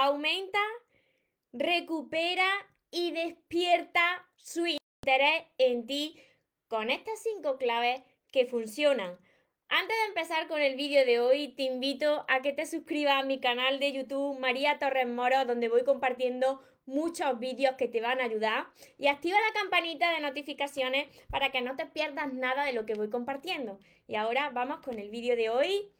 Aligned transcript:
aumenta, 0.00 0.58
recupera 1.52 2.48
y 2.90 3.12
despierta 3.12 4.26
su 4.36 4.66
interés 4.66 5.44
en 5.58 5.86
ti 5.86 6.18
con 6.68 6.88
estas 6.88 7.22
cinco 7.22 7.58
claves 7.58 8.00
que 8.32 8.46
funcionan. 8.46 9.18
Antes 9.68 9.96
de 9.98 10.08
empezar 10.08 10.48
con 10.48 10.62
el 10.62 10.74
vídeo 10.74 11.04
de 11.04 11.20
hoy, 11.20 11.48
te 11.48 11.64
invito 11.64 12.24
a 12.28 12.40
que 12.40 12.54
te 12.54 12.64
suscribas 12.64 13.22
a 13.22 13.26
mi 13.26 13.40
canal 13.40 13.78
de 13.78 13.92
YouTube 13.92 14.40
María 14.40 14.78
Torres 14.78 15.06
Moro, 15.06 15.44
donde 15.44 15.68
voy 15.68 15.84
compartiendo 15.84 16.62
muchos 16.86 17.38
vídeos 17.38 17.76
que 17.76 17.86
te 17.86 18.00
van 18.00 18.20
a 18.20 18.24
ayudar 18.24 18.68
y 18.96 19.06
activa 19.06 19.36
la 19.38 19.60
campanita 19.60 20.12
de 20.12 20.20
notificaciones 20.20 21.08
para 21.28 21.52
que 21.52 21.60
no 21.60 21.76
te 21.76 21.84
pierdas 21.84 22.32
nada 22.32 22.64
de 22.64 22.72
lo 22.72 22.86
que 22.86 22.94
voy 22.94 23.10
compartiendo. 23.10 23.78
Y 24.08 24.14
ahora 24.14 24.48
vamos 24.48 24.80
con 24.80 24.98
el 24.98 25.10
vídeo 25.10 25.36
de 25.36 25.50
hoy. 25.50 25.92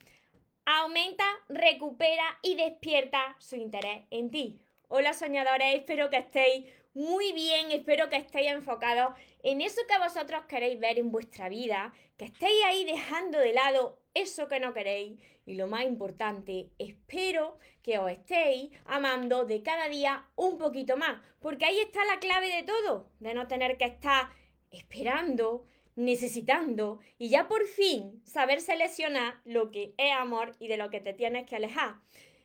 Aumenta, 0.65 1.25
recupera 1.49 2.39
y 2.43 2.55
despierta 2.55 3.37
su 3.39 3.57
interés 3.57 4.05
en 4.11 4.31
ti. 4.31 4.61
Hola 4.89 5.13
soñadores, 5.15 5.75
espero 5.75 6.11
que 6.11 6.19
estéis 6.19 6.67
muy 6.95 7.33
bien, 7.33 7.71
espero 7.71 8.09
que 8.09 8.17
estéis 8.17 8.51
enfocados 8.51 9.15
en 9.43 9.61
eso 9.61 9.81
que 9.89 9.99
vosotros 9.99 10.45
queréis 10.49 10.79
ver 10.79 10.99
en 10.99 11.11
vuestra 11.11 11.49
vida, 11.49 11.93
que 12.17 12.27
estéis 12.27 12.65
ahí 12.67 12.85
dejando 12.85 13.39
de 13.39 13.53
lado 13.53 14.01
eso 14.15 14.49
que 14.49 14.61
no 14.61 14.75
queréis 14.75 15.19
y 15.47 15.55
lo 15.55 15.67
más 15.67 15.85
importante, 15.85 16.71
espero 16.79 17.59
que 17.83 17.99
os 17.99 18.11
estéis 18.11 18.71
amando 18.85 19.45
de 19.45 19.63
cada 19.63 19.89
día 19.89 20.27
un 20.37 20.59
poquito 20.59 20.97
más, 20.97 21.21
porque 21.41 21.65
ahí 21.65 21.79
está 21.81 22.05
la 22.05 22.19
clave 22.19 22.55
de 22.55 22.63
todo, 22.63 23.11
de 23.19 23.35
no 23.35 23.49
tener 23.49 23.77
que 23.79 23.87
estar 23.87 24.29
esperando, 24.71 25.67
necesitando 26.05 27.01
y 27.19 27.29
ya 27.29 27.47
por 27.49 27.67
fin 27.67 28.23
saber 28.25 28.61
seleccionar 28.61 29.41
lo 29.45 29.71
que 29.71 29.95
es 29.99 30.13
amor 30.13 30.57
y 30.59 30.69
de 30.69 30.77
lo 30.77 30.91
que 30.91 31.01
te 31.01 31.13
tienes 31.13 31.47
que 31.47 31.57
alejar. 31.57 31.97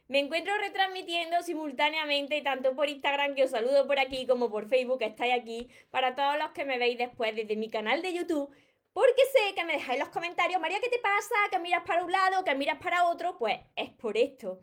Me 0.07 0.19
encuentro 0.19 0.55
retransmitiendo 0.59 1.41
simultáneamente 1.41 2.41
tanto 2.41 2.75
por 2.75 2.89
Instagram, 2.89 3.33
que 3.33 3.43
os 3.43 3.51
saludo 3.51 3.87
por 3.87 3.97
aquí, 3.97 4.27
como 4.27 4.51
por 4.51 4.67
Facebook, 4.67 4.99
que 4.99 5.05
estáis 5.05 5.33
aquí, 5.33 5.67
para 5.89 6.15
todos 6.15 6.37
los 6.37 6.51
que 6.51 6.63
me 6.63 6.77
veis 6.77 6.97
después 6.97 7.35
desde 7.35 7.55
mi 7.55 7.69
canal 7.69 8.03
de 8.03 8.13
YouTube, 8.13 8.53
porque 8.93 9.23
sé 9.33 9.55
que 9.55 9.65
me 9.65 9.73
dejáis 9.73 9.99
los 9.99 10.09
comentarios, 10.09 10.61
María, 10.61 10.79
¿qué 10.79 10.89
te 10.89 10.99
pasa? 10.99 11.35
Que 11.49 11.59
miras 11.59 11.83
para 11.85 12.03
un 12.03 12.11
lado, 12.11 12.43
que 12.43 12.53
miras 12.53 12.77
para 12.77 13.09
otro, 13.09 13.37
pues 13.37 13.59
es 13.75 13.89
por 13.89 14.15
esto. 14.15 14.59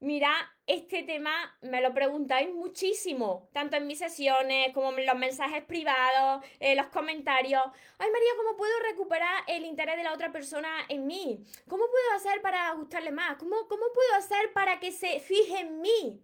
Mira, 0.00 0.32
este 0.66 1.02
tema 1.02 1.56
me 1.62 1.80
lo 1.80 1.92
preguntáis 1.92 2.52
muchísimo, 2.52 3.48
tanto 3.52 3.76
en 3.76 3.86
mis 3.86 3.98
sesiones 3.98 4.72
como 4.72 4.96
en 4.96 5.06
los 5.06 5.16
mensajes 5.16 5.64
privados, 5.64 6.44
en 6.60 6.76
los 6.76 6.86
comentarios. 6.86 7.62
Ay 7.98 8.10
María, 8.10 8.30
¿cómo 8.36 8.56
puedo 8.56 8.72
recuperar 8.90 9.42
el 9.48 9.64
interés 9.64 9.96
de 9.96 10.04
la 10.04 10.12
otra 10.12 10.30
persona 10.30 10.68
en 10.88 11.06
mí? 11.06 11.44
¿Cómo 11.68 11.84
puedo 11.86 12.12
hacer 12.14 12.40
para 12.42 12.72
gustarle 12.74 13.10
más? 13.10 13.36
¿Cómo, 13.38 13.66
cómo 13.68 13.84
puedo 13.92 14.14
hacer 14.14 14.52
para 14.52 14.78
que 14.78 14.92
se 14.92 15.20
fije 15.20 15.60
en 15.60 15.80
mí? 15.80 16.22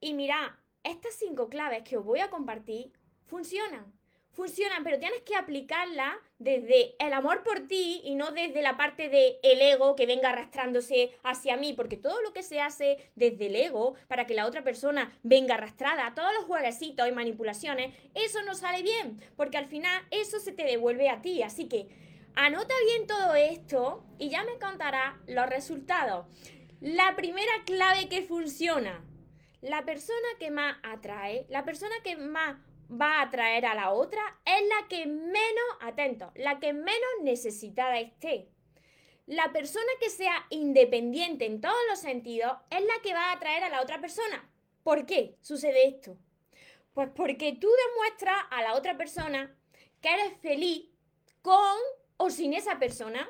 Y 0.00 0.14
mira, 0.14 0.58
estas 0.82 1.14
cinco 1.14 1.48
claves 1.48 1.82
que 1.82 1.96
os 1.96 2.04
voy 2.04 2.20
a 2.20 2.30
compartir 2.30 2.92
funcionan 3.26 3.92
funcionan, 4.34 4.84
pero 4.84 4.98
tienes 4.98 5.22
que 5.22 5.36
aplicarla 5.36 6.18
desde 6.38 6.94
el 6.98 7.12
amor 7.12 7.42
por 7.42 7.66
ti 7.66 8.00
y 8.04 8.14
no 8.16 8.32
desde 8.32 8.62
la 8.62 8.76
parte 8.76 9.08
del 9.08 9.36
el 9.42 9.62
ego 9.62 9.96
que 9.96 10.06
venga 10.06 10.30
arrastrándose 10.30 11.12
hacia 11.22 11.56
mí, 11.56 11.72
porque 11.72 11.96
todo 11.96 12.20
lo 12.22 12.32
que 12.32 12.42
se 12.42 12.60
hace 12.60 13.10
desde 13.14 13.46
el 13.46 13.56
ego 13.56 13.94
para 14.08 14.26
que 14.26 14.34
la 14.34 14.46
otra 14.46 14.62
persona 14.62 15.16
venga 15.22 15.54
arrastrada, 15.54 16.12
todos 16.14 16.32
los 16.34 16.44
jueguecitos 16.44 17.08
y 17.08 17.12
manipulaciones, 17.12 17.94
eso 18.14 18.42
no 18.42 18.54
sale 18.54 18.82
bien, 18.82 19.20
porque 19.36 19.56
al 19.56 19.66
final 19.66 20.02
eso 20.10 20.40
se 20.40 20.52
te 20.52 20.64
devuelve 20.64 21.08
a 21.08 21.22
ti. 21.22 21.42
Así 21.42 21.68
que 21.68 21.88
anota 22.34 22.74
bien 22.86 23.06
todo 23.06 23.34
esto 23.34 24.04
y 24.18 24.28
ya 24.28 24.44
me 24.44 24.58
contará 24.58 25.20
los 25.26 25.48
resultados. 25.48 26.26
La 26.80 27.16
primera 27.16 27.52
clave 27.64 28.08
que 28.08 28.22
funciona, 28.22 29.02
la 29.62 29.84
persona 29.84 30.28
que 30.38 30.50
más 30.50 30.76
atrae, 30.82 31.46
la 31.48 31.64
persona 31.64 31.94
que 32.02 32.16
más 32.16 32.56
va 33.00 33.18
a 33.18 33.22
atraer 33.22 33.66
a 33.66 33.74
la 33.74 33.92
otra 33.92 34.22
es 34.44 34.62
la 34.68 34.88
que 34.88 35.06
menos, 35.06 35.64
atento, 35.80 36.32
la 36.34 36.60
que 36.60 36.72
menos 36.72 37.22
necesitada 37.22 37.98
esté. 37.98 38.48
La 39.26 39.52
persona 39.52 39.90
que 40.00 40.10
sea 40.10 40.46
independiente 40.50 41.46
en 41.46 41.60
todos 41.60 41.78
los 41.88 41.98
sentidos 41.98 42.52
es 42.70 42.82
la 42.82 43.02
que 43.02 43.14
va 43.14 43.30
a 43.30 43.32
atraer 43.32 43.64
a 43.64 43.70
la 43.70 43.80
otra 43.80 44.00
persona. 44.00 44.50
¿Por 44.82 45.06
qué 45.06 45.36
sucede 45.40 45.86
esto? 45.86 46.18
Pues 46.92 47.08
porque 47.14 47.56
tú 47.58 47.68
demuestras 47.88 48.36
a 48.50 48.62
la 48.62 48.74
otra 48.74 48.96
persona 48.96 49.56
que 50.00 50.12
eres 50.12 50.38
feliz 50.40 50.90
con 51.40 51.76
o 52.18 52.30
sin 52.30 52.52
esa 52.52 52.78
persona 52.78 53.28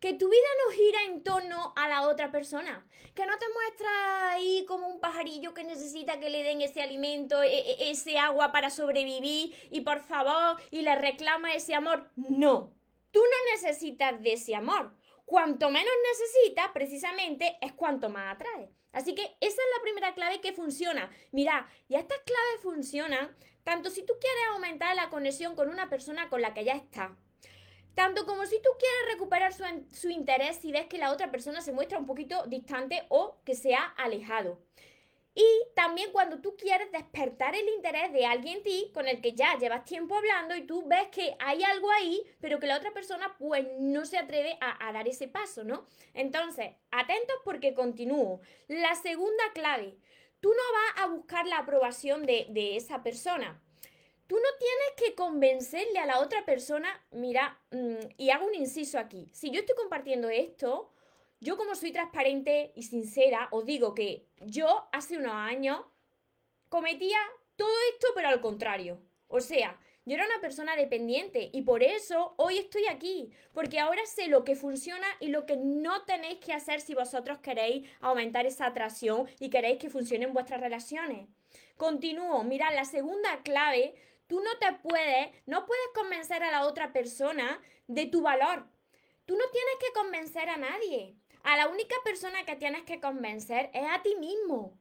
que 0.00 0.14
tu 0.14 0.28
vida 0.28 0.48
no 0.64 0.72
gira 0.72 1.02
en 1.04 1.22
torno 1.22 1.72
a 1.76 1.88
la 1.88 2.08
otra 2.08 2.30
persona, 2.30 2.86
que 3.14 3.26
no 3.26 3.38
te 3.38 3.46
muestras 3.48 3.92
ahí 4.32 4.64
como 4.66 4.88
un 4.88 5.00
pajarillo 5.00 5.54
que 5.54 5.64
necesita 5.64 6.20
que 6.20 6.30
le 6.30 6.42
den 6.42 6.60
ese 6.60 6.82
alimento, 6.82 7.42
e, 7.42 7.58
e, 7.58 7.90
ese 7.90 8.18
agua 8.18 8.52
para 8.52 8.70
sobrevivir 8.70 9.54
y 9.70 9.80
por 9.80 10.00
favor 10.00 10.60
y 10.70 10.82
le 10.82 10.94
reclama 10.96 11.54
ese 11.54 11.74
amor. 11.74 12.10
No, 12.16 12.72
tú 13.10 13.20
no 13.20 13.52
necesitas 13.52 14.22
de 14.22 14.34
ese 14.34 14.54
amor. 14.54 14.94
Cuanto 15.24 15.70
menos 15.70 15.92
necesitas, 16.10 16.68
precisamente, 16.74 17.56
es 17.62 17.72
cuanto 17.72 18.10
más 18.10 18.34
atrae. 18.34 18.70
Así 18.92 19.14
que 19.14 19.22
esa 19.22 19.62
es 19.62 19.68
la 19.76 19.82
primera 19.82 20.14
clave 20.14 20.40
que 20.40 20.52
funciona. 20.52 21.10
Mira, 21.32 21.68
y 21.88 21.94
estas 21.94 22.18
claves 22.18 22.62
funcionan 22.62 23.34
tanto 23.64 23.90
si 23.90 24.04
tú 24.04 24.12
quieres 24.20 24.44
aumentar 24.50 24.94
la 24.94 25.08
conexión 25.08 25.56
con 25.56 25.68
una 25.70 25.88
persona 25.88 26.28
con 26.28 26.42
la 26.42 26.52
que 26.52 26.64
ya 26.64 26.74
estás 26.74 27.10
tanto 27.94 28.26
como 28.26 28.44
si 28.46 28.60
tú 28.60 28.70
quieres 28.78 29.12
recuperar 29.12 29.52
su, 29.52 30.08
interés 30.08 30.56
si 30.56 30.72
ves 30.72 30.86
que 30.86 30.98
la 30.98 31.12
otra 31.12 31.30
persona 31.30 31.60
se 31.60 31.72
muestra 31.72 31.98
un 31.98 32.06
poquito 32.06 32.44
distante 32.46 33.04
o 33.08 33.38
que 33.44 33.54
se 33.54 33.74
ha 33.74 33.84
alejado. 33.96 34.58
Y 35.36 35.44
también 35.74 36.12
cuando 36.12 36.40
tú 36.40 36.56
quieres 36.56 36.92
despertar 36.92 37.56
el 37.56 37.68
interés 37.68 38.12
de 38.12 38.24
alguien 38.24 38.58
en 38.58 38.62
ti 38.62 38.90
con 38.94 39.08
el 39.08 39.20
que 39.20 39.32
ya 39.32 39.58
llevas 39.58 39.84
tiempo 39.84 40.16
hablando 40.16 40.54
y 40.54 40.64
tú 40.64 40.86
ves 40.86 41.08
que 41.10 41.34
hay 41.40 41.64
algo 41.64 41.90
ahí, 41.90 42.22
pero 42.40 42.60
que 42.60 42.68
la 42.68 42.76
otra 42.76 42.92
persona 42.92 43.34
pues 43.36 43.66
no 43.80 44.04
se 44.04 44.18
atreve 44.18 44.56
a, 44.60 44.92
dar 44.92 45.08
ese 45.08 45.26
paso, 45.26 45.64
¿no? 45.64 45.86
Entonces, 46.12 46.74
atentos 46.92 47.36
porque 47.44 47.74
continúo. 47.74 48.40
La 48.68 48.94
segunda 48.94 49.42
clave, 49.54 49.96
tú 50.38 50.50
no 50.50 50.62
vas 50.72 51.04
a 51.04 51.06
buscar 51.08 51.46
la 51.46 51.58
aprobación 51.58 52.26
de, 52.26 52.46
de 52.50 52.76
esa 52.76 53.02
persona. 53.02 53.60
No 54.34 54.50
tienes 54.58 54.92
que 54.96 55.14
convencerle 55.14 55.98
a 55.98 56.06
la 56.06 56.20
otra 56.20 56.44
persona, 56.44 56.88
mira, 57.12 57.60
mm, 57.70 58.14
y 58.16 58.30
hago 58.30 58.46
un 58.46 58.54
inciso 58.54 58.98
aquí, 58.98 59.30
si 59.32 59.50
yo 59.50 59.60
estoy 59.60 59.76
compartiendo 59.76 60.28
esto, 60.28 60.90
yo 61.40 61.56
como 61.56 61.74
soy 61.74 61.92
transparente 61.92 62.72
y 62.74 62.82
sincera, 62.82 63.48
os 63.52 63.64
digo 63.64 63.94
que 63.94 64.26
yo 64.40 64.88
hace 64.92 65.18
unos 65.18 65.34
años 65.34 65.80
cometía 66.68 67.18
todo 67.56 67.74
esto, 67.92 68.08
pero 68.14 68.28
al 68.28 68.40
contrario. 68.40 69.00
O 69.28 69.40
sea, 69.40 69.78
yo 70.06 70.14
era 70.14 70.26
una 70.26 70.40
persona 70.40 70.76
dependiente 70.76 71.50
y 71.52 71.62
por 71.62 71.82
eso 71.82 72.34
hoy 72.36 72.58
estoy 72.58 72.86
aquí, 72.86 73.30
porque 73.52 73.78
ahora 73.78 74.04
sé 74.06 74.28
lo 74.28 74.44
que 74.44 74.54
funciona 74.54 75.06
y 75.20 75.28
lo 75.28 75.46
que 75.46 75.56
no 75.56 76.04
tenéis 76.04 76.40
que 76.40 76.52
hacer 76.52 76.80
si 76.80 76.94
vosotros 76.94 77.38
queréis 77.38 77.88
aumentar 78.00 78.46
esa 78.46 78.66
atracción 78.66 79.26
y 79.38 79.50
queréis 79.50 79.78
que 79.78 79.90
funcionen 79.90 80.32
vuestras 80.32 80.60
relaciones. 80.60 81.28
Continúo, 81.76 82.42
mira, 82.44 82.70
la 82.70 82.84
segunda 82.84 83.42
clave 83.42 83.94
Tú 84.26 84.40
no 84.40 84.58
te 84.58 84.72
puedes, 84.82 85.30
no 85.46 85.66
puedes 85.66 85.88
convencer 85.94 86.42
a 86.42 86.50
la 86.50 86.66
otra 86.66 86.92
persona 86.92 87.60
de 87.86 88.06
tu 88.06 88.22
valor. 88.22 88.66
Tú 89.26 89.36
no 89.36 89.44
tienes 89.50 89.74
que 89.80 89.92
convencer 89.92 90.48
a 90.48 90.56
nadie. 90.56 91.16
A 91.42 91.56
la 91.56 91.68
única 91.68 91.94
persona 92.04 92.44
que 92.44 92.56
tienes 92.56 92.84
que 92.84 93.00
convencer 93.00 93.70
es 93.74 93.84
a 93.90 94.02
ti 94.02 94.16
mismo. 94.16 94.78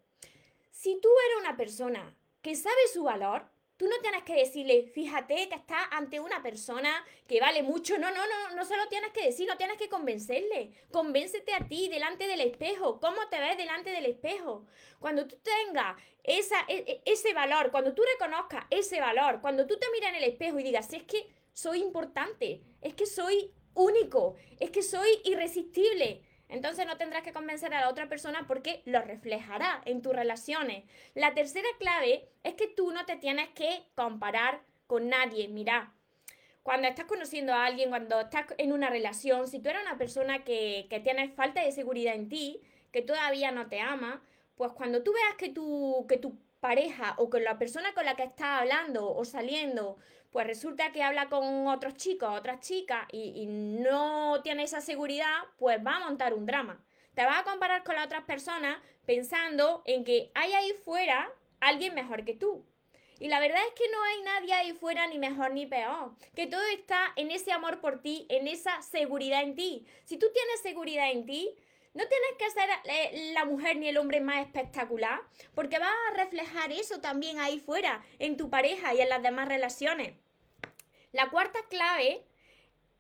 Si 0.72 1.00
tú 1.02 1.10
eres 1.28 1.42
una 1.42 1.58
persona 1.58 2.16
que 2.42 2.56
sabe 2.56 2.88
su 2.92 3.04
valor, 3.04 3.50
Tú 3.78 3.88
no 3.88 4.00
tienes 4.02 4.24
que 4.24 4.36
decirle, 4.36 4.92
fíjate 4.94 5.50
que 5.50 5.56
estás 5.56 5.88
ante 5.92 6.20
una 6.20 6.44
persona 6.44 7.04
que 7.28 7.40
vale 7.40 7.64
mucho. 7.64 7.98
No, 7.98 8.12
no, 8.12 8.22
no, 8.28 8.56
no 8.56 8.66
se 8.66 8.78
lo 8.78 8.88
tienes 8.88 9.12
que 9.12 9.26
decir, 9.26 9.48
no 9.48 9.58
tienes 9.58 9.78
que 9.78 9.90
convencerle. 9.90 10.72
Convéncete 10.92 11.54
a 11.54 11.68
ti 11.68 11.90
delante 11.90 12.28
del 12.28 12.42
espejo. 12.42 13.00
¿Cómo 13.00 13.28
te 13.30 13.40
ves 13.40 13.58
delante 13.58 13.90
del 13.90 14.06
espejo? 14.06 14.66
Cuando 15.00 15.28
tú 15.28 15.38
tengas 15.42 15.98
esa, 16.24 16.58
e, 16.68 17.02
e, 17.06 17.12
ese 17.12 17.34
valor, 17.34 17.72
cuando 17.72 17.94
tú 17.94 18.04
reconozcas 18.14 18.66
ese 18.70 19.00
valor, 19.00 19.42
cuando 19.42 19.66
tú 19.66 19.78
te 19.80 19.90
miras 19.92 20.12
en 20.12 20.16
el 20.18 20.24
espejo 20.26 20.60
y 20.60 20.64
digas, 20.64 20.94
es 20.94 21.04
que 21.04 21.28
soy 21.52 21.82
importante, 21.82 22.62
es 22.82 22.94
que 22.94 23.08
soy 23.08 23.52
único, 23.74 24.36
es 24.60 24.70
que 24.70 24.84
soy 24.84 25.10
irresistible 25.24 26.22
entonces 26.54 26.86
no 26.86 26.98
tendrás 26.98 27.24
que 27.24 27.34
convencer 27.34 27.74
a 27.74 27.82
la 27.82 27.90
otra 27.90 28.08
persona 28.08 28.46
porque 28.48 28.84
lo 28.86 29.02
reflejará 29.02 29.82
en 29.86 30.02
tus 30.04 30.16
relaciones. 30.16 30.84
La 31.16 31.34
tercera 31.34 31.68
clave 31.80 32.30
es 32.44 32.54
que 32.54 32.68
tú 32.68 32.92
no 32.92 33.06
te 33.06 33.16
tienes 33.16 33.50
que 33.50 33.84
comparar 33.96 34.62
con 34.86 35.10
nadie. 35.10 35.48
Mira, 35.48 35.94
cuando 36.62 36.88
estás 36.88 37.06
conociendo 37.06 37.54
a 37.54 37.66
alguien, 37.66 37.90
cuando 37.90 38.22
estás 38.22 38.46
en 38.60 38.72
una 38.72 38.90
relación, 38.90 39.48
si 39.48 39.60
tú 39.60 39.70
eres 39.70 39.82
una 39.82 39.98
persona 39.98 40.44
que, 40.44 40.86
que 40.92 41.00
tienes 41.00 41.34
falta 41.34 41.64
de 41.64 41.72
seguridad 41.72 42.14
en 42.14 42.30
ti, 42.30 42.62
que 42.92 43.02
todavía 43.02 43.52
no 43.52 43.68
te 43.68 43.82
ama, 43.82 44.22
pues 44.56 44.72
cuando 44.74 45.02
tú 45.02 45.12
veas 45.12 45.36
que 45.38 45.50
tu, 45.50 46.06
que 46.08 46.18
tu 46.18 46.38
pareja 46.60 47.16
o 47.18 47.30
con 47.30 47.44
la 47.44 47.58
persona 47.58 47.94
con 47.94 48.06
la 48.06 48.16
que 48.16 48.24
estás 48.24 48.62
hablando 48.62 49.12
o 49.12 49.26
saliendo, 49.26 49.98
pues 50.34 50.48
resulta 50.48 50.92
que 50.92 51.04
habla 51.04 51.30
con 51.30 51.68
otros 51.68 51.94
chicos, 51.94 52.28
otras 52.36 52.60
chicas 52.60 53.08
y, 53.12 53.46
no 53.46 54.42
tiene 54.42 54.64
esa 54.64 54.82
seguridad, 54.82 55.38
pues 55.58 55.80
va 55.86 55.98
a 55.98 56.00
montar 56.00 56.34
un 56.34 56.48
drama. 56.48 56.84
Te 57.14 57.24
vas 57.24 57.40
a 57.40 57.44
comparar 57.44 57.84
con 57.84 57.96
las 57.96 58.08
otras 58.08 58.24
personas 58.24 58.82
pensando 59.06 59.84
en 59.86 60.04
que 60.04 60.32
hay 60.34 60.52
ahí 60.54 60.74
fuera 60.84 61.32
alguien 61.60 61.94
mejor 61.94 62.26
que 62.26 62.34
tú. 62.34 62.66
Y 63.20 63.28
la 63.28 63.40
verdad 63.40 63.62
es 63.68 63.74
que 63.76 63.90
no 63.92 64.04
hay 64.04 64.22
nadie 64.24 64.54
ahí 64.54 64.74
fuera 64.74 65.06
ni 65.06 65.20
mejor 65.20 65.54
ni 65.54 65.68
peor. 65.68 66.16
Que 66.36 66.48
todo 66.48 66.64
está 66.74 67.14
en 67.16 67.30
ese 67.30 67.52
amor 67.52 67.80
por 67.80 68.02
ti, 68.02 68.26
en 68.30 68.48
esa 68.48 68.82
seguridad 68.82 69.44
en 69.44 69.56
ti. 69.56 69.86
Si 70.04 70.18
tú 70.18 70.26
tienes 70.34 70.62
seguridad 70.62 71.12
en 71.12 71.28
ti, 71.28 71.56
no 71.94 72.04
tienes 72.08 72.32
que 72.40 72.50
ser 72.50 72.70
eh, 72.86 73.32
la 73.34 73.46
mujer 73.46 73.78
ni 73.78 73.88
el 73.88 73.98
hombre 73.98 74.20
más 74.20 74.44
espectacular, 74.44 75.22
porque 75.54 75.78
vas 75.78 75.94
a 76.10 76.18
reflejar 76.18 76.72
eso 76.72 77.02
también 77.02 77.40
ahí 77.40 77.60
fuera, 77.60 78.04
en 78.18 78.36
tu 78.36 78.50
pareja 78.50 78.96
y 78.96 79.02
en 79.02 79.10
las 79.10 79.22
demás 79.22 79.48
relaciones. 79.48 80.14
La 81.14 81.30
cuarta 81.30 81.60
clave 81.70 82.26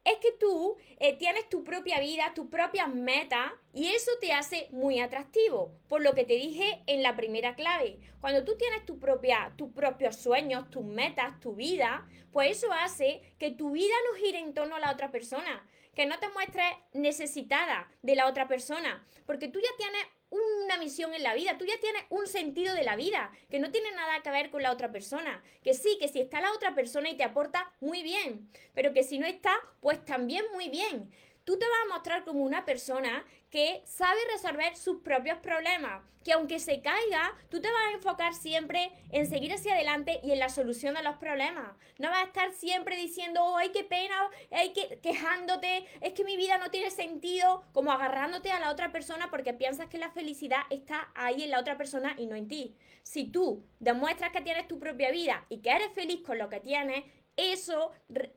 es 0.06 0.18
que 0.18 0.31
tú 0.33 0.77
eh, 1.00 1.18
tienes 1.18 1.50
tu 1.50 1.63
propia 1.63 2.00
vida, 2.00 2.31
tus 2.36 2.48
propias 2.48 2.94
metas 2.94 3.51
y 3.74 3.88
eso 3.88 4.12
te 4.21 4.33
hace 4.33 4.68
muy 4.69 5.00
atractivo. 5.00 5.71
Por 5.88 6.04
lo 6.04 6.13
que 6.13 6.24
te 6.24 6.36
dije 6.36 6.83
en 6.86 7.01
la 7.01 7.15
primera 7.15 7.56
clave, 7.56 7.98
cuando 8.21 8.44
tú 8.44 8.56
tienes 8.56 8.86
tu 8.86 9.00
propia, 9.00 9.54
tus 9.57 9.71
propios 9.71 10.15
sueños, 10.18 10.69
tus 10.69 10.86
metas, 10.86 11.39
tu 11.39 11.56
vida, 11.56 12.07
pues 12.31 12.57
eso 12.57 12.71
hace 12.71 13.33
que 13.39 13.50
tu 13.50 13.71
vida 13.71 13.95
no 14.12 14.19
gire 14.24 14.38
en 14.38 14.54
torno 14.54 14.75
a 14.75 14.80
la 14.80 14.92
otra 14.92 15.09
persona, 15.09 15.68
que 15.95 16.06
no 16.06 16.19
te 16.19 16.30
muestres 16.30 16.66
necesitada 16.94 17.90
de 18.01 18.16
la 18.16 18.28
otra 18.28 18.48
persona, 18.48 19.06
porque 19.25 19.48
tú 19.48 19.60
ya 19.60 19.69
tienes 19.78 20.06
una 20.30 20.78
misión 20.78 21.13
en 21.13 21.24
la 21.24 21.36
vida, 21.36 21.57
tú 21.57 21.66
ya 21.66 21.80
tienes 21.80 22.04
un 22.10 22.25
sentido 22.25 22.74
de 22.74 22.84
la 22.84 22.95
vida, 22.95 23.31
que 23.50 23.60
no 23.60 23.72
tiene 23.72 23.92
nada 23.92 24.22
que 24.24 24.31
ver 24.31 24.50
con 24.50 24.63
la 24.63 24.72
otra 24.72 24.92
persona. 24.92 25.44
Que 25.63 25.75
sí, 25.75 25.98
que 26.00 26.07
si 26.07 26.19
está 26.22 26.42
la 26.42 26.51
otra 26.51 26.74
persona 26.74 27.10
y 27.10 27.16
te 27.16 27.24
aporta, 27.24 27.72
muy 27.80 28.01
bien, 28.01 28.50
pero 28.74 28.94
que 28.94 29.04
si 29.04 29.19
no 29.19 29.28
está, 29.28 29.54
pues 29.80 30.04
también 30.04 30.44
muy 30.54 30.69
bien 30.69 31.12
tú 31.45 31.57
te 31.57 31.66
vas 31.66 31.80
a 31.86 31.94
mostrar 31.94 32.24
como 32.24 32.44
una 32.44 32.66
persona 32.66 33.25
que 33.50 33.84
sabe 33.86 34.19
resolver 34.31 34.75
sus 34.75 35.01
propios 35.01 35.38
problemas, 35.38 36.01
que 36.24 36.34
aunque 36.34 36.57
se 36.60 36.81
caiga, 36.81 37.36
tú 37.50 37.62
te 37.62 37.72
vas 37.72 37.86
a 37.88 37.95
enfocar 37.95 38.34
siempre 38.34 38.92
en 39.12 39.28
seguir 39.28 39.54
hacia 39.54 39.74
adelante 39.74 40.19
y 40.24 40.31
en 40.31 40.40
la 40.40 40.50
solución 40.50 40.95
de 40.95 41.04
los 41.04 41.18
problemas. 41.18 41.75
No 42.00 42.10
vas 42.10 42.24
a 42.24 42.28
estar 42.28 42.51
siempre 42.54 42.95
diciendo, 42.95 43.44
oh, 43.44 43.57
ay, 43.57 43.72
qué 43.72 43.84
pena, 43.84 44.16
ay, 44.51 44.74
que 44.74 45.00
quejándote, 45.01 45.86
es 46.01 46.13
que 46.13 46.24
mi 46.24 46.36
vida 46.36 46.57
no 46.57 46.72
tiene 46.72 46.90
sentido, 46.90 47.63
como 47.74 47.92
agarrándote 47.92 48.51
a 48.51 48.60
la 48.60 48.72
otra 48.72 48.92
persona 48.92 49.30
porque 49.30 49.54
piensas 49.54 49.88
que 49.88 50.00
la 50.00 50.10
felicidad 50.10 50.62
está 50.69 51.12
ahí 51.13 51.44
en 51.44 51.51
la 51.51 51.60
otra 51.60 51.78
persona 51.78 52.16
y 52.18 52.25
no 52.25 52.36
en 52.36 52.48
ti. 52.48 52.75
Si 53.04 53.25
tú 53.25 53.63
demuestras 53.80 54.31
que 54.31 54.42
tienes 54.42 54.68
tu 54.68 54.80
propia 54.80 55.12
vida 55.12 55.45
y 55.50 55.60
que 55.60 55.72
eres 55.72 55.92
feliz 55.94 56.22
con 56.25 56.38
lo 56.38 56.50
que 56.50 56.62
tienes, 56.62 57.04
eso 57.38 57.91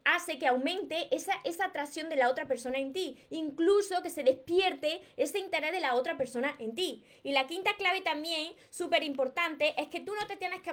hace 0.05 0.39
que 0.39 0.47
aumente 0.47 1.15
esa, 1.15 1.35
esa, 1.45 1.67
atracción 1.67 2.09
de 2.09 2.17
la 2.17 2.31
otra 2.31 2.47
persona 2.47 2.79
en 2.79 2.93
ti, 2.93 3.19
incluso 3.31 4.03
que 4.03 4.11
se 4.11 4.23
despierte 4.23 5.03
ese 5.17 5.39
interés 5.39 5.73
de 5.73 5.81
la 5.81 5.95
otra 5.95 6.17
persona 6.17 6.55
en 6.59 6.75
ti. 6.75 7.05
Y 7.23 7.33
la 7.33 7.47
quinta 7.47 7.77
clave 7.77 8.01
también, 8.01 8.55
súper 8.71 9.03
importante, 9.03 9.75
es 9.81 9.89
que 9.89 10.01
tú 10.01 10.15
no 10.15 10.27
te 10.27 10.37
tienes 10.37 10.61
que, 10.63 10.73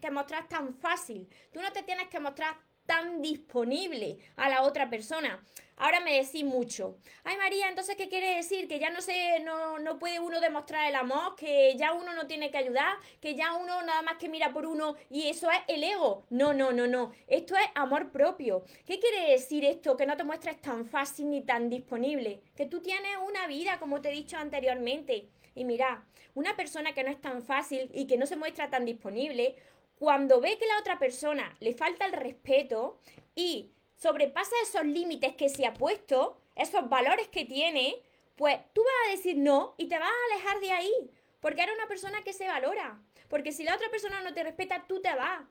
que 0.00 0.10
mostrar 0.10 0.48
tan 0.48 0.74
fácil, 0.74 1.28
tú 1.52 1.60
no 1.60 1.72
te 1.72 1.82
tienes 1.82 2.08
que 2.08 2.20
mostrar 2.20 2.56
tan 2.88 3.20
disponible 3.20 4.16
a 4.36 4.48
la 4.48 4.62
otra 4.62 4.88
persona. 4.88 5.44
Ahora 5.76 6.00
me 6.00 6.14
decís 6.14 6.42
mucho. 6.42 6.96
Ay 7.22 7.36
María, 7.36 7.68
entonces 7.68 7.96
¿qué 7.96 8.08
quiere 8.08 8.34
decir? 8.34 8.66
Que 8.66 8.78
ya 8.78 8.88
no 8.88 9.02
sé, 9.02 9.40
no, 9.44 9.78
no 9.78 9.98
puede 9.98 10.18
uno 10.18 10.40
demostrar 10.40 10.88
el 10.88 10.96
amor, 10.96 11.36
que 11.36 11.76
ya 11.76 11.92
uno 11.92 12.14
no 12.14 12.26
tiene 12.26 12.50
que 12.50 12.56
ayudar, 12.56 12.96
que 13.20 13.34
ya 13.34 13.52
uno 13.52 13.82
nada 13.82 14.00
más 14.00 14.16
que 14.16 14.30
mira 14.30 14.54
por 14.54 14.64
uno 14.64 14.96
y 15.10 15.28
eso 15.28 15.50
es 15.50 15.58
el 15.68 15.84
ego. 15.84 16.24
No, 16.30 16.54
no, 16.54 16.72
no, 16.72 16.86
no. 16.86 17.12
Esto 17.26 17.54
es 17.56 17.66
amor 17.74 18.10
propio. 18.10 18.64
¿Qué 18.86 18.98
quiere 18.98 19.32
decir 19.32 19.66
esto? 19.66 19.98
Que 19.98 20.06
no 20.06 20.16
te 20.16 20.24
muestres 20.24 20.58
tan 20.62 20.86
fácil 20.86 21.28
ni 21.28 21.42
tan 21.42 21.68
disponible. 21.68 22.40
Que 22.56 22.64
tú 22.64 22.80
tienes 22.80 23.18
una 23.22 23.46
vida, 23.46 23.78
como 23.78 24.00
te 24.00 24.08
he 24.08 24.12
dicho 24.12 24.38
anteriormente. 24.38 25.28
Y 25.54 25.64
mira, 25.64 26.06
una 26.34 26.56
persona 26.56 26.94
que 26.94 27.04
no 27.04 27.10
es 27.10 27.20
tan 27.20 27.42
fácil 27.42 27.90
y 27.92 28.06
que 28.06 28.16
no 28.16 28.26
se 28.26 28.36
muestra 28.36 28.70
tan 28.70 28.86
disponible, 28.86 29.56
cuando 29.98 30.40
ve 30.40 30.56
que 30.58 30.66
la 30.66 30.78
otra 30.78 30.98
persona 30.98 31.54
le 31.60 31.74
falta 31.74 32.06
el 32.06 32.12
respeto 32.12 32.98
y 33.34 33.72
sobrepasa 33.96 34.54
esos 34.62 34.84
límites 34.84 35.34
que 35.34 35.48
se 35.48 35.66
ha 35.66 35.74
puesto, 35.74 36.40
esos 36.54 36.88
valores 36.88 37.28
que 37.28 37.44
tiene, 37.44 38.00
pues 38.36 38.58
tú 38.72 38.82
vas 38.82 39.08
a 39.08 39.16
decir 39.16 39.36
no 39.36 39.74
y 39.76 39.88
te 39.88 39.98
vas 39.98 40.08
a 40.08 40.34
alejar 40.34 40.60
de 40.60 40.72
ahí, 40.72 41.10
porque 41.40 41.62
eres 41.62 41.74
una 41.74 41.88
persona 41.88 42.22
que 42.22 42.32
se 42.32 42.46
valora, 42.46 43.00
porque 43.28 43.52
si 43.52 43.64
la 43.64 43.74
otra 43.74 43.90
persona 43.90 44.22
no 44.22 44.32
te 44.32 44.44
respeta, 44.44 44.84
tú 44.86 45.00
te 45.00 45.14
vas. 45.14 45.42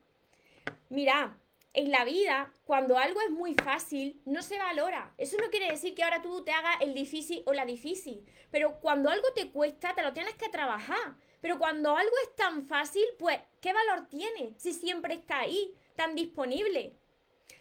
Mira, 0.90 1.38
en 1.74 1.92
la 1.92 2.06
vida, 2.06 2.52
cuando 2.64 2.98
algo 2.98 3.22
es 3.22 3.30
muy 3.30 3.54
fácil, 3.54 4.22
no 4.26 4.42
se 4.42 4.58
valora. 4.58 5.14
Eso 5.18 5.38
no 5.40 5.50
quiere 5.50 5.70
decir 5.70 5.94
que 5.94 6.04
ahora 6.04 6.22
tú 6.22 6.44
te 6.44 6.52
hagas 6.52 6.78
el 6.82 6.94
difícil 6.94 7.44
o 7.46 7.54
la 7.54 7.66
difícil, 7.66 8.26
pero 8.50 8.80
cuando 8.80 9.10
algo 9.10 9.32
te 9.34 9.52
cuesta, 9.52 9.94
te 9.94 10.04
lo 10.04 10.14
tienes 10.14 10.36
que 10.36 10.50
trabajar. 10.50 11.16
Pero 11.42 11.60
cuando 11.60 11.96
algo 11.96 12.14
es 12.24 12.36
tan 12.36 12.66
fácil, 12.66 13.06
pues, 13.20 13.40
¿qué 13.62 13.74
valor 13.74 14.08
tiene 14.08 14.54
si 14.58 14.74
siempre 14.74 15.14
está 15.14 15.40
ahí, 15.40 15.74
tan 15.96 16.16
disponible? 16.16 16.94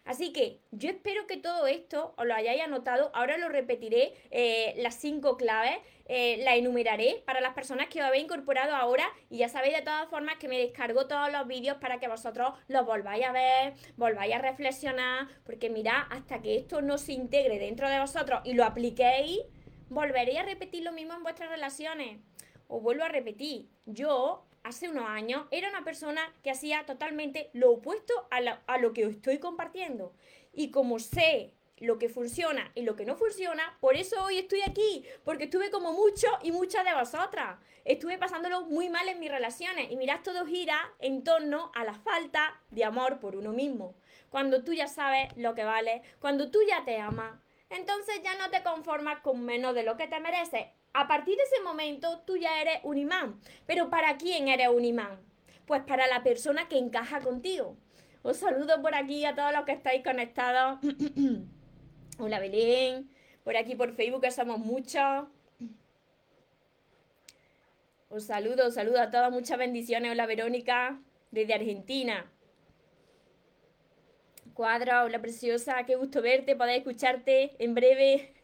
Así 0.06 0.32
que 0.32 0.61
yo 0.70 0.88
espero 0.88 1.26
que 1.26 1.37
todo 1.37 1.67
esto 1.67 2.14
os 2.17 2.26
lo 2.26 2.34
hayáis 2.34 2.62
anotado. 2.62 3.11
Ahora 3.12 3.37
lo 3.38 3.49
repetiré, 3.49 4.14
eh, 4.31 4.75
las 4.78 4.94
cinco 4.94 5.37
claves, 5.37 5.78
eh, 6.06 6.37
las 6.44 6.55
enumeraré 6.55 7.25
para 7.26 7.40
las 7.40 7.55
personas 7.55 7.88
que 7.88 8.00
os 8.00 8.06
habéis 8.06 8.25
incorporado 8.25 8.75
ahora. 8.76 9.05
Y 9.31 9.38
ya 9.38 9.49
sabéis 9.49 9.75
de 9.75 9.82
todas 9.82 10.08
formas 10.08 10.37
que 10.37 10.46
me 10.46 10.58
descargo 10.58 11.08
todos 11.08 11.32
los 11.32 11.49
vídeos 11.49 11.79
para 11.79 11.99
que 11.99 12.06
vosotros 12.06 12.55
los 12.69 12.87
volváis 12.87 13.25
a 13.25 13.32
ver, 13.32 13.75
volváis 13.96 14.32
a 14.32 14.38
reflexionar. 14.38 15.26
Porque 15.44 15.70
mirad, 15.70 16.05
hasta 16.11 16.40
que 16.40 16.56
esto 16.56 16.82
no 16.82 16.99
se 16.99 17.12
integre 17.12 17.58
dentro 17.58 17.90
de 17.90 17.99
vosotros 17.99 18.43
y 18.44 18.55
lo 18.55 18.64
apliquéis, 18.64 19.40
volveréis 19.88 20.38
a 20.38 20.44
repetir 20.44 20.84
lo 20.84 20.93
mismo 20.93 21.14
en 21.14 21.25
vuestras 21.25 21.50
relaciones 21.50 22.20
os 22.69 22.83
vuelvo 22.83 23.05
a 23.05 23.09
repetir, 23.09 23.69
yo 23.87 24.45
hace 24.67 24.89
unos 24.89 25.09
años 25.09 25.47
era 25.53 25.69
una 25.69 25.85
persona 25.85 26.33
que 26.43 26.51
hacía 26.51 26.85
totalmente 26.87 27.51
lo 27.53 27.71
opuesto 27.71 28.13
a, 28.31 28.79
lo 28.79 28.93
que 28.93 29.07
os 29.07 29.13
estoy 29.13 29.39
compartiendo. 29.39 30.13
Y 30.53 30.71
como 30.71 30.99
sé 30.99 31.53
lo 31.79 31.99
que 31.99 32.09
funciona 32.09 32.73
y 32.75 32.83
lo 32.83 32.97
que 32.97 33.05
no 33.05 33.17
funciona, 33.17 33.77
por 33.81 33.95
eso 33.95 34.21
hoy 34.25 34.39
estoy 34.39 34.63
aquí, 34.63 35.05
porque 35.25 35.45
estuve 35.45 35.71
como 35.71 35.93
muchos 35.93 36.33
y 36.43 36.51
muchas 36.51 36.85
de 36.85 36.95
vosotras. 36.95 37.59
Estuve 37.85 38.19
pasándolo 38.19 38.63
muy 38.63 38.89
mal 38.89 39.09
en 39.09 39.21
mis 39.21 39.31
relaciones 39.31 39.93
y 39.93 39.97
mirad, 39.97 40.21
todo 40.25 40.45
gira 40.47 40.93
en 40.99 41.23
torno 41.23 41.71
a 41.75 41.85
la 41.85 41.95
falta 41.95 42.61
de 42.71 42.85
amor 42.85 43.21
por 43.21 43.37
uno 43.37 43.53
mismo. 43.53 43.95
Cuando 44.31 44.65
tú 44.65 44.73
ya 44.73 44.89
sabes 44.89 45.29
lo 45.37 45.55
que 45.55 45.63
vale, 45.63 46.03
cuando 46.19 46.51
tú 46.51 46.59
ya 46.67 46.85
te 46.85 46.99
amas, 46.99 47.39
entonces 47.71 48.21
ya 48.25 48.37
no 48.37 48.51
te 48.51 48.65
conformas 48.65 49.21
con 49.21 49.45
menos 49.45 49.75
de 49.77 49.85
lo 49.85 49.97
que 49.97 50.09
te 50.09 50.19
mereces 50.19 50.67
a 50.96 51.06
partir 51.06 51.37
de 51.37 51.43
ese 51.43 51.62
momento 51.62 52.22
tú 52.26 52.38
ya 52.38 52.58
eres 52.62 52.81
un 52.82 52.96
imán. 52.96 53.38
Pero 53.67 53.91
¿para 53.91 54.17
quién 54.17 54.48
eres 54.48 54.69
un 54.69 54.82
imán? 54.82 55.20
Pues 55.67 55.82
para 55.82 56.06
la 56.06 56.22
persona 56.22 56.69
que 56.69 56.79
encaja 56.79 57.20
contigo. 57.20 57.76
Os 58.22 58.38
saludo 58.38 58.81
por 58.81 58.94
aquí 58.94 59.26
a 59.26 59.34
todos 59.34 59.53
los 59.53 59.67
que 59.67 59.72
estáis 59.72 60.03
conectados. 60.03 60.79
Hola 62.19 62.38
Belén. 62.41 63.10
Por 63.44 63.58
aquí 63.58 63.74
por 63.74 63.94
Facebook 63.94 64.22
que 64.22 64.31
somos 64.31 64.58
muchos. 64.58 65.26
Os 68.08 68.24
saludo, 68.24 68.69
os 68.69 68.74
saludo 68.74 68.98
a 68.98 69.10
todos. 69.10 69.31
Muchas 69.31 69.58
bendiciones. 69.58 70.10
Hola 70.10 70.24
Verónica. 70.24 70.98
Desde 71.31 71.53
Argentina. 71.53 72.32
Cuadra, 74.55 75.05
hola 75.05 75.20
preciosa. 75.20 75.84
Qué 75.84 75.96
gusto 75.96 76.22
verte. 76.22 76.56
Podéis 76.56 76.79
escucharte 76.79 77.55
en 77.62 77.74
breve. 77.74 78.35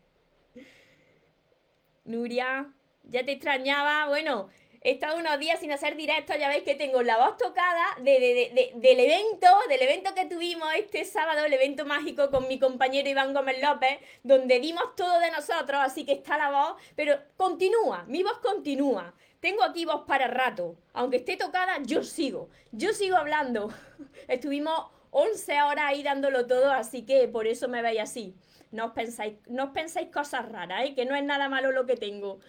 Nuria, 2.05 2.73
ya 3.05 3.25
te 3.25 3.33
extrañaba. 3.33 4.09
Bueno, 4.09 4.49
he 4.81 4.93
estado 4.93 5.19
unos 5.19 5.39
días 5.39 5.61
sin 5.61 5.71
hacer 5.73 5.97
directo, 5.97 6.35
ya 6.37 6.49
veis 6.49 6.65
que 6.65 6.75
tengo 6.75 7.03
la 7.03 7.17
voz 7.17 7.37
tocada 7.37 7.85
de, 8.01 8.71
del 8.75 9.01
evento, 9.01 9.47
del 9.69 9.83
evento 9.83 10.15
que 10.15 10.27
tuvimos 10.27 10.69
este 10.75 11.05
sábado, 11.05 11.45
el 11.45 11.53
evento 11.53 11.87
mágico 11.87 12.31
con 12.31 12.49
mi 12.49 12.59
compañero 12.59 13.09
Iván 13.09 13.33
Gómez 13.33 13.63
López, 13.63 13.99
donde 14.23 14.59
dimos 14.59 14.97
todo 14.97 15.21
de 15.21 15.31
nosotros, 15.31 15.81
así 15.81 16.05
que 16.05 16.13
está 16.13 16.37
la 16.37 16.51
voz, 16.51 16.83
pero 16.97 17.17
continúa, 17.37 18.05
mi 18.09 18.23
voz 18.23 18.39
continúa. 18.39 19.15
Tengo 19.39 19.63
aquí 19.63 19.85
voz 19.85 20.03
para 20.07 20.29
rato, 20.29 20.77
aunque 20.93 21.17
esté 21.19 21.37
tocada, 21.37 21.79
yo 21.83 22.03
sigo, 22.03 22.49
yo 22.71 22.93
sigo 22.93 23.17
hablando. 23.17 23.73
Estuvimos 24.29 24.87
11 25.11 25.63
horas 25.63 25.85
ahí 25.87 26.03
dándolo 26.03 26.47
todo, 26.47 26.73
así 26.73 27.05
que 27.05 27.29
por 27.29 27.47
eso 27.47 27.69
me 27.69 27.83
veis 27.83 28.01
así. 28.01 28.35
No 28.73 28.87
os 28.87 28.93
pensáis, 28.93 29.35
no 29.49 29.73
pensáis 29.73 30.09
cosas 30.09 30.51
raras, 30.51 30.85
¿eh? 30.87 30.95
que 30.95 31.05
no 31.05 31.15
es 31.15 31.23
nada 31.23 31.49
malo 31.49 31.73
lo 31.73 31.85
que 31.87 31.97
tengo. 31.97 32.41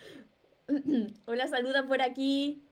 Hola, 1.25 1.47
saluda 1.47 1.85
por 1.85 2.01
aquí. 2.01 2.63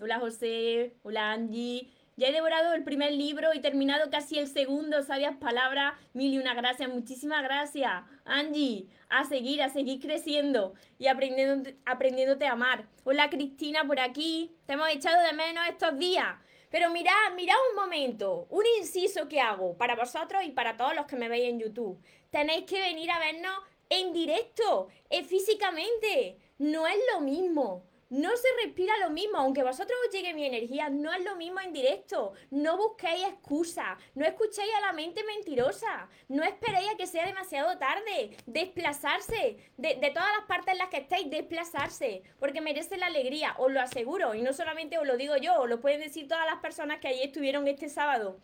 Hola 0.00 0.20
José, 0.20 0.94
hola 1.02 1.32
Angie. 1.32 1.90
Ya 2.16 2.28
he 2.28 2.32
devorado 2.32 2.74
el 2.74 2.84
primer 2.84 3.12
libro 3.12 3.54
y 3.54 3.60
terminado 3.60 4.10
casi 4.10 4.38
el 4.38 4.46
segundo, 4.46 5.02
sabias 5.02 5.36
palabras. 5.36 5.94
Mil 6.12 6.34
y 6.34 6.38
una 6.38 6.54
gracias, 6.54 6.88
muchísimas 6.88 7.42
gracias. 7.42 8.04
Angie, 8.24 8.86
a 9.08 9.24
seguir, 9.24 9.62
a 9.62 9.70
seguir 9.70 10.00
creciendo 10.00 10.74
y 10.98 11.06
aprendiendo, 11.06 11.70
aprendiéndote 11.86 12.46
a 12.46 12.52
amar. 12.52 12.86
Hola 13.04 13.30
Cristina 13.30 13.84
por 13.84 13.98
aquí. 13.98 14.54
Te 14.66 14.74
hemos 14.74 14.88
echado 14.90 15.20
de 15.22 15.32
menos 15.32 15.66
estos 15.68 15.98
días. 15.98 16.36
Pero 16.70 16.90
mirad, 16.90 17.34
mirad 17.34 17.56
un 17.70 17.76
momento, 17.76 18.46
un 18.50 18.64
inciso 18.78 19.26
que 19.26 19.40
hago 19.40 19.76
para 19.78 19.96
vosotros 19.96 20.44
y 20.44 20.50
para 20.50 20.76
todos 20.76 20.94
los 20.94 21.06
que 21.06 21.16
me 21.16 21.28
veis 21.28 21.48
en 21.48 21.60
YouTube. 21.60 21.98
Tenéis 22.30 22.64
que 22.66 22.80
venir 22.80 23.10
a 23.10 23.18
vernos 23.18 23.58
en 23.88 24.12
directo, 24.12 24.88
es 25.08 25.26
físicamente. 25.26 26.36
No 26.58 26.86
es 26.86 26.98
lo 27.12 27.20
mismo. 27.20 27.84
No 28.10 28.34
se 28.36 28.48
respira 28.62 28.96
lo 28.98 29.10
mismo, 29.10 29.36
aunque 29.36 29.62
vosotros 29.62 29.98
os 30.06 30.12
llegue 30.12 30.32
mi 30.32 30.46
energía, 30.46 30.88
no 30.88 31.12
es 31.12 31.22
lo 31.24 31.36
mismo 31.36 31.60
en 31.60 31.74
directo. 31.74 32.32
No 32.50 32.78
busquéis 32.78 33.26
excusas, 33.26 33.98
no 34.14 34.24
escuchéis 34.24 34.70
a 34.76 34.80
la 34.80 34.92
mente 34.94 35.22
mentirosa, 35.24 36.08
no 36.28 36.42
esperéis 36.42 36.88
a 36.88 36.96
que 36.96 37.06
sea 37.06 37.26
demasiado 37.26 37.76
tarde. 37.76 38.36
Desplazarse, 38.46 39.58
de, 39.76 39.96
de, 39.96 40.10
todas 40.10 40.30
las 40.38 40.46
partes 40.46 40.72
en 40.72 40.78
las 40.78 40.88
que 40.88 40.98
estéis, 40.98 41.30
desplazarse, 41.30 42.22
porque 42.38 42.62
merece 42.62 42.96
la 42.96 43.06
alegría, 43.06 43.54
os 43.58 43.70
lo 43.70 43.80
aseguro. 43.80 44.34
Y 44.34 44.40
no 44.40 44.54
solamente 44.54 44.98
os 44.98 45.06
lo 45.06 45.18
digo 45.18 45.36
yo, 45.36 45.60
os 45.60 45.68
lo 45.68 45.80
pueden 45.80 46.00
decir 46.00 46.28
todas 46.28 46.46
las 46.46 46.60
personas 46.60 47.00
que 47.00 47.08
allí 47.08 47.22
estuvieron 47.22 47.68
este 47.68 47.90
sábado. 47.90 48.38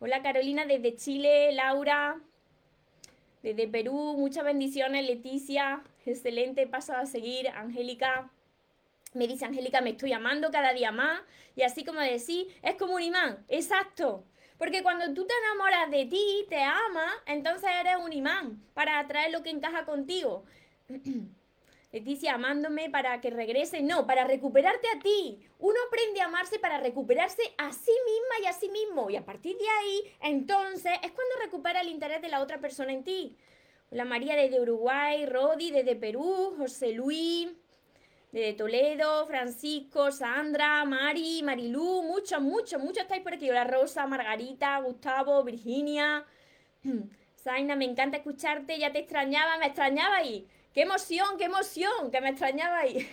Hola 0.00 0.22
Carolina 0.22 0.64
desde 0.64 0.96
Chile, 0.96 1.52
Laura, 1.52 2.20
desde 3.44 3.68
Perú, 3.68 4.14
muchas 4.16 4.42
bendiciones, 4.42 5.06
Leticia, 5.06 5.82
excelente, 6.06 6.66
paso 6.66 6.94
a 6.94 7.04
seguir, 7.04 7.48
Angélica. 7.48 8.30
Me 9.12 9.28
dice 9.28 9.44
Angélica, 9.44 9.82
me 9.82 9.90
estoy 9.90 10.14
amando 10.14 10.50
cada 10.50 10.72
día 10.72 10.90
más. 10.90 11.20
Y 11.54 11.60
así 11.60 11.84
como 11.84 12.00
decir, 12.00 12.48
es 12.62 12.76
como 12.76 12.94
un 12.94 13.02
imán. 13.02 13.44
Exacto. 13.48 14.24
Porque 14.56 14.82
cuando 14.82 15.12
tú 15.12 15.26
te 15.26 15.34
enamoras 15.44 15.90
de 15.90 16.06
ti, 16.06 16.46
te 16.48 16.62
amas, 16.62 17.12
entonces 17.26 17.68
eres 17.80 17.96
un 18.02 18.14
imán 18.14 18.62
para 18.72 18.98
atraer 18.98 19.30
lo 19.30 19.42
que 19.42 19.50
encaja 19.50 19.84
contigo. 19.84 20.44
Leticia, 21.94 22.34
amándome 22.34 22.90
para 22.90 23.20
que 23.20 23.30
regrese. 23.30 23.80
No, 23.80 24.04
para 24.04 24.24
recuperarte 24.24 24.88
a 24.88 24.98
ti. 24.98 25.38
Uno 25.60 25.76
aprende 25.86 26.20
a 26.20 26.24
amarse 26.24 26.58
para 26.58 26.80
recuperarse 26.80 27.42
a 27.56 27.72
sí 27.72 27.92
misma 28.04 28.42
y 28.42 28.46
a 28.46 28.52
sí 28.52 28.68
mismo. 28.68 29.10
Y 29.10 29.16
a 29.16 29.24
partir 29.24 29.56
de 29.56 29.68
ahí, 29.68 30.12
entonces, 30.20 30.92
es 31.04 31.12
cuando 31.12 31.36
recupera 31.40 31.82
el 31.82 31.88
interés 31.88 32.20
de 32.20 32.30
la 32.30 32.42
otra 32.42 32.58
persona 32.58 32.92
en 32.92 33.04
ti. 33.04 33.36
Hola 33.92 34.04
María 34.04 34.34
desde 34.34 34.60
Uruguay, 34.60 35.24
Rodi 35.24 35.70
desde 35.70 35.94
Perú, 35.94 36.56
José 36.58 36.90
Luis, 36.94 37.50
de 38.32 38.54
Toledo, 38.54 39.24
Francisco, 39.28 40.10
Sandra, 40.10 40.84
Mari, 40.84 41.44
Marilú, 41.44 42.02
muchos, 42.02 42.40
muchos, 42.40 42.82
muchos 42.82 43.04
estáis 43.04 43.22
por 43.22 43.34
aquí. 43.34 43.48
Hola 43.48 43.62
Rosa, 43.62 44.04
Margarita, 44.04 44.80
Gustavo, 44.80 45.44
Virginia. 45.44 46.24
Zaina, 47.36 47.76
me 47.76 47.84
encanta 47.84 48.16
escucharte, 48.16 48.80
ya 48.80 48.90
te 48.90 48.98
extrañaba, 48.98 49.58
me 49.58 49.66
extrañaba 49.66 50.16
ahí. 50.16 50.48
¡Qué 50.74 50.82
emoción, 50.82 51.38
qué 51.38 51.44
emoción! 51.44 52.10
Que 52.10 52.20
me 52.20 52.30
extrañaba 52.30 52.80
ahí. 52.80 53.08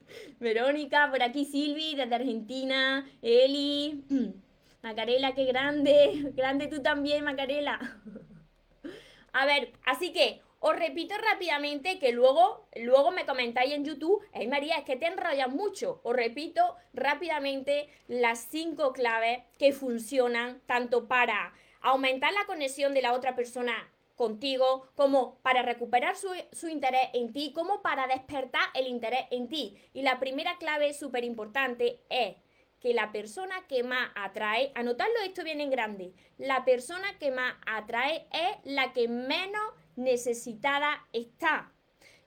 Verónica, 0.40 1.08
por 1.08 1.22
aquí 1.22 1.44
Silvi, 1.44 1.94
desde 1.94 2.16
Argentina, 2.16 3.08
Eli, 3.22 4.02
Macarela, 4.82 5.32
qué 5.32 5.44
grande, 5.44 6.32
grande 6.34 6.66
tú 6.66 6.82
también, 6.82 7.22
Macarela. 7.22 7.78
A 9.32 9.46
ver, 9.46 9.72
así 9.84 10.12
que 10.12 10.40
os 10.58 10.74
repito 10.74 11.14
rápidamente 11.16 12.00
que 12.00 12.10
luego, 12.10 12.66
luego 12.74 13.12
me 13.12 13.24
comentáis 13.24 13.72
en 13.72 13.84
YouTube, 13.84 14.24
hey 14.32 14.48
María, 14.48 14.78
es 14.78 14.84
que 14.84 14.96
te 14.96 15.06
enrollas 15.06 15.48
mucho. 15.48 16.00
Os 16.02 16.16
repito 16.16 16.74
rápidamente 16.92 17.88
las 18.08 18.40
cinco 18.50 18.92
claves 18.92 19.44
que 19.58 19.72
funcionan 19.72 20.60
tanto 20.66 21.06
para 21.06 21.52
aumentar 21.82 22.32
la 22.32 22.46
conexión 22.46 22.94
de 22.94 23.02
la 23.02 23.12
otra 23.12 23.36
persona 23.36 23.92
contigo, 24.16 24.88
como 24.96 25.38
para 25.42 25.62
recuperar 25.62 26.16
su, 26.16 26.28
su 26.52 26.68
interés 26.68 27.10
en 27.12 27.32
ti, 27.32 27.52
como 27.52 27.82
para 27.82 28.06
despertar 28.08 28.68
el 28.74 28.88
interés 28.88 29.26
en 29.30 29.48
ti. 29.48 29.76
Y 29.92 30.02
la 30.02 30.18
primera 30.18 30.56
clave 30.58 30.92
súper 30.94 31.22
importante 31.22 32.00
es 32.10 32.36
que 32.80 32.94
la 32.94 33.12
persona 33.12 33.66
que 33.68 33.82
más 33.82 34.10
atrae, 34.14 34.72
anotadlo 34.74 35.14
esto 35.24 35.44
bien 35.44 35.60
en 35.60 35.70
grande, 35.70 36.12
la 36.38 36.64
persona 36.64 37.18
que 37.18 37.30
más 37.30 37.54
atrae 37.66 38.26
es 38.32 38.56
la 38.64 38.92
que 38.92 39.08
menos 39.08 39.72
necesitada 39.96 41.06
está. 41.12 41.72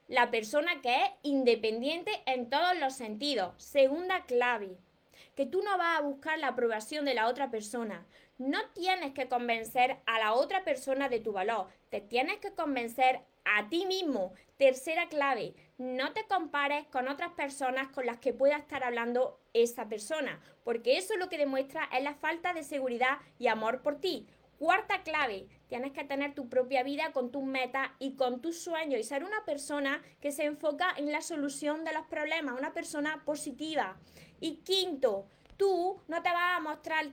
La 0.07 0.31
persona 0.31 0.81
que 0.81 0.95
es 0.95 1.09
independiente 1.21 2.11
en 2.25 2.49
todos 2.49 2.77
los 2.79 2.93
sentidos. 2.93 3.53
Segunda 3.61 4.25
clave, 4.25 4.77
que 5.35 5.45
tú 5.45 5.61
no 5.61 5.77
vas 5.77 5.99
a 5.99 6.01
buscar 6.01 6.39
la 6.39 6.49
aprobación 6.49 7.05
de 7.05 7.13
la 7.13 7.27
otra 7.27 7.51
persona. 7.51 8.07
No 8.39 8.57
tienes 8.73 9.13
que 9.13 9.27
convencer 9.27 9.97
a 10.05 10.17
la 10.17 10.31
otra 10.31 10.63
persona 10.63 11.09
de 11.09 11.19
tu 11.19 11.33
valor. 11.33 11.67
Te 11.89 11.99
tienes 11.99 12.37
que 12.37 12.53
convencer 12.53 13.19
a 13.43 13.67
ti 13.67 13.85
mismo. 13.85 14.31
Tercera 14.55 15.09
clave, 15.09 15.55
no 15.77 16.13
te 16.13 16.25
compares 16.25 16.87
con 16.87 17.09
otras 17.09 17.33
personas 17.33 17.89
con 17.89 18.05
las 18.05 18.19
que 18.19 18.33
pueda 18.33 18.55
estar 18.55 18.85
hablando 18.85 19.41
esa 19.51 19.89
persona, 19.89 20.39
porque 20.63 20.97
eso 20.97 21.17
lo 21.17 21.27
que 21.27 21.37
demuestra 21.37 21.89
es 21.91 22.01
la 22.01 22.15
falta 22.15 22.53
de 22.53 22.63
seguridad 22.63 23.17
y 23.39 23.47
amor 23.47 23.81
por 23.81 23.99
ti. 23.99 24.25
Cuarta 24.57 25.03
clave, 25.03 25.47
tienes 25.67 25.91
que 25.91 26.05
tener 26.05 26.33
tu 26.33 26.47
propia 26.47 26.83
vida 26.83 27.11
con 27.11 27.31
tus 27.31 27.43
metas 27.43 27.89
y 27.99 28.15
con 28.15 28.41
tus 28.41 28.57
sueños 28.61 29.01
y 29.01 29.03
ser 29.03 29.25
una 29.25 29.43
persona 29.43 30.01
que 30.21 30.31
se 30.31 30.45
enfoca 30.45 30.93
en 30.95 31.11
la 31.11 31.21
solución 31.21 31.83
de 31.83 31.91
los 31.91 32.05
problemas, 32.07 32.57
una 32.57 32.73
persona 32.73 33.21
positiva. 33.25 33.97
Y 34.39 34.57
quinto, 34.63 35.27
tú 35.59 36.01
no 36.07 36.23
te 36.23 36.29
vas 36.29 36.57
a 36.57 36.61
mostrar, 36.61 37.05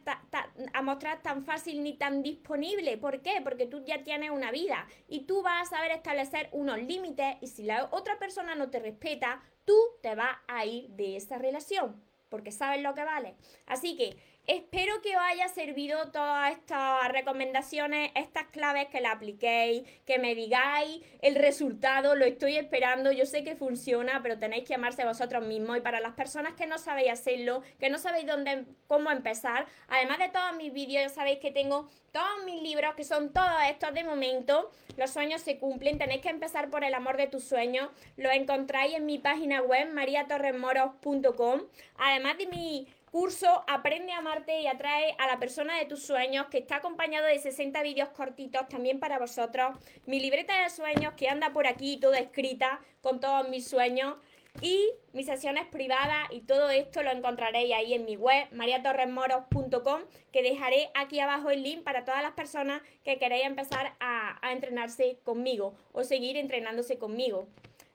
a 0.72 0.82
mostrar 0.82 1.20
tan 1.20 1.44
fácil 1.44 1.82
ni 1.82 1.94
tan 1.94 2.22
disponible. 2.22 2.96
¿Por 2.96 3.20
qué? 3.20 3.40
Porque 3.42 3.66
tú 3.66 3.84
ya 3.84 4.04
tienes 4.04 4.30
una 4.30 4.52
vida 4.52 4.86
y 5.08 5.26
tú 5.26 5.42
vas 5.42 5.66
a 5.66 5.76
saber 5.76 5.90
establecer 5.90 6.48
unos 6.52 6.78
límites 6.78 7.36
y 7.40 7.48
si 7.48 7.64
la 7.64 7.88
otra 7.90 8.20
persona 8.20 8.54
no 8.54 8.70
te 8.70 8.78
respeta, 8.78 9.42
tú 9.64 9.76
te 10.00 10.14
vas 10.14 10.36
a 10.46 10.64
ir 10.64 10.88
de 10.90 11.16
esa 11.16 11.38
relación 11.38 12.00
porque 12.28 12.52
sabes 12.52 12.82
lo 12.82 12.94
que 12.94 13.04
vale. 13.04 13.34
Así 13.66 13.96
que 13.96 14.16
Espero 14.46 15.02
que 15.02 15.16
os 15.16 15.22
haya 15.24 15.48
servido 15.48 16.12
todas 16.12 16.52
estas 16.52 17.08
recomendaciones, 17.08 18.12
estas 18.14 18.44
claves 18.46 18.86
que 18.86 19.00
la 19.00 19.10
apliquéis, 19.10 19.82
que 20.04 20.20
me 20.20 20.36
digáis 20.36 21.02
el 21.20 21.34
resultado, 21.34 22.14
lo 22.14 22.24
estoy 22.24 22.56
esperando, 22.56 23.10
yo 23.10 23.26
sé 23.26 23.42
que 23.42 23.56
funciona, 23.56 24.20
pero 24.22 24.38
tenéis 24.38 24.62
que 24.62 24.74
amarse 24.74 25.04
vosotros 25.04 25.44
mismos. 25.44 25.78
Y 25.78 25.80
para 25.80 25.98
las 25.98 26.12
personas 26.12 26.52
que 26.54 26.68
no 26.68 26.78
sabéis 26.78 27.10
hacerlo, 27.10 27.62
que 27.80 27.90
no 27.90 27.98
sabéis 27.98 28.28
dónde, 28.28 28.66
cómo 28.86 29.10
empezar, 29.10 29.66
además 29.88 30.18
de 30.18 30.28
todos 30.28 30.54
mis 30.56 30.72
vídeos, 30.72 31.02
ya 31.02 31.08
sabéis 31.08 31.40
que 31.40 31.50
tengo 31.50 31.90
todos 32.12 32.44
mis 32.44 32.62
libros, 32.62 32.94
que 32.94 33.02
son 33.02 33.32
todos 33.32 33.50
estos 33.68 33.94
de 33.94 34.04
momento, 34.04 34.70
los 34.96 35.10
sueños 35.10 35.42
se 35.42 35.58
cumplen, 35.58 35.98
tenéis 35.98 36.22
que 36.22 36.28
empezar 36.28 36.70
por 36.70 36.84
el 36.84 36.94
amor 36.94 37.16
de 37.16 37.26
tus 37.26 37.42
sueños, 37.42 37.88
lo 38.16 38.30
encontráis 38.30 38.94
en 38.94 39.06
mi 39.06 39.18
página 39.18 39.60
web, 39.60 39.92
mariatorremoros.com, 39.92 41.62
además 41.98 42.38
de 42.38 42.46
mi 42.46 42.86
curso 43.16 43.64
Aprende 43.66 44.12
a 44.12 44.18
amarte 44.18 44.60
y 44.60 44.66
atrae 44.66 45.16
a 45.18 45.26
la 45.26 45.38
persona 45.38 45.78
de 45.78 45.86
tus 45.86 46.04
sueños, 46.04 46.48
que 46.50 46.58
está 46.58 46.76
acompañado 46.76 47.24
de 47.26 47.38
60 47.38 47.82
vídeos 47.82 48.10
cortitos 48.10 48.68
también 48.68 49.00
para 49.00 49.18
vosotros. 49.18 49.74
Mi 50.04 50.20
libreta 50.20 50.62
de 50.62 50.68
sueños 50.68 51.14
que 51.14 51.30
anda 51.30 51.50
por 51.54 51.66
aquí 51.66 51.96
toda 51.96 52.18
escrita 52.18 52.78
con 53.00 53.18
todos 53.18 53.48
mis 53.48 53.66
sueños. 53.66 54.16
Y 54.60 54.90
mis 55.14 55.24
sesiones 55.24 55.66
privadas 55.66 56.28
y 56.30 56.42
todo 56.42 56.68
esto 56.68 57.02
lo 57.02 57.10
encontraréis 57.10 57.72
ahí 57.72 57.94
en 57.94 58.04
mi 58.04 58.16
web, 58.16 58.48
mariatorresmoros.com, 58.52 60.02
que 60.30 60.42
dejaré 60.42 60.90
aquí 60.94 61.18
abajo 61.18 61.48
el 61.48 61.62
link 61.62 61.84
para 61.84 62.04
todas 62.04 62.22
las 62.22 62.32
personas 62.32 62.82
que 63.02 63.18
queréis 63.18 63.46
empezar 63.46 63.94
a, 63.98 64.46
a 64.46 64.52
entrenarse 64.52 65.18
conmigo 65.24 65.74
o 65.92 66.04
seguir 66.04 66.36
entrenándose 66.36 66.98
conmigo. 66.98 67.48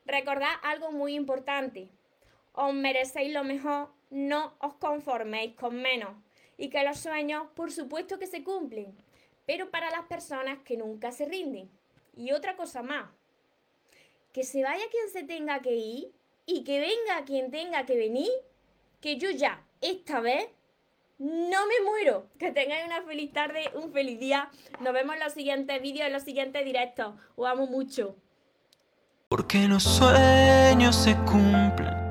Recordad 0.05 0.53
algo 0.63 0.91
muy 0.91 1.13
importante, 1.13 1.89
os 2.53 2.73
merecéis 2.73 3.31
lo 3.31 3.43
mejor 3.43 4.00
no 4.11 4.53
os 4.59 4.75
conforméis 4.75 5.55
con 5.55 5.81
menos 5.81 6.11
y 6.57 6.69
que 6.69 6.83
los 6.83 6.99
sueños, 6.99 7.47
por 7.55 7.71
supuesto 7.71 8.19
que 8.19 8.27
se 8.27 8.43
cumplen, 8.43 8.95
pero 9.47 9.71
para 9.71 9.89
las 9.89 10.05
personas 10.05 10.59
que 10.59 10.77
nunca 10.77 11.11
se 11.11 11.25
rinden. 11.25 11.69
Y 12.15 12.33
otra 12.33 12.55
cosa 12.55 12.83
más, 12.83 13.09
que 14.31 14.43
se 14.43 14.61
vaya 14.61 14.83
quien 14.91 15.09
se 15.09 15.23
tenga 15.23 15.61
que 15.61 15.75
ir 15.75 16.11
y 16.45 16.63
que 16.63 16.79
venga 16.79 17.25
quien 17.25 17.49
tenga 17.49 17.85
que 17.85 17.95
venir, 17.95 18.29
que 18.99 19.17
yo 19.17 19.31
ya, 19.31 19.65
esta 19.79 20.19
vez, 20.19 20.47
no 21.17 21.65
me 21.67 21.85
muero. 21.85 22.27
Que 22.37 22.51
tengáis 22.51 22.85
una 22.85 23.01
feliz 23.03 23.31
tarde, 23.31 23.71
un 23.73 23.91
feliz 23.91 24.19
día. 24.19 24.49
Nos 24.79 24.93
vemos 24.93 25.15
en 25.15 25.21
los 25.21 25.33
siguientes 25.33 25.81
vídeos, 25.81 26.07
en 26.07 26.13
los 26.13 26.23
siguientes 26.23 26.65
directos. 26.65 27.15
Os 27.35 27.47
amo 27.47 27.67
mucho. 27.67 28.15
Porque 29.27 29.67
los 29.67 29.83
sueños 29.83 30.95
se 30.95 31.15
cumplen 31.25 32.10